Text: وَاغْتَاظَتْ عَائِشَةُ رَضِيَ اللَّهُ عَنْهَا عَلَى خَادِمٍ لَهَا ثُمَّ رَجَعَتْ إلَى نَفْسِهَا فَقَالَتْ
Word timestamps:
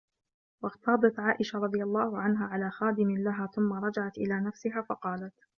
وَاغْتَاظَتْ 0.63 1.19
عَائِشَةُ 1.19 1.59
رَضِيَ 1.59 1.83
اللَّهُ 1.83 2.17
عَنْهَا 2.17 2.45
عَلَى 2.47 2.69
خَادِمٍ 2.71 3.17
لَهَا 3.17 3.47
ثُمَّ 3.47 3.73
رَجَعَتْ 3.73 4.17
إلَى 4.17 4.39
نَفْسِهَا 4.39 4.81
فَقَالَتْ 4.81 5.33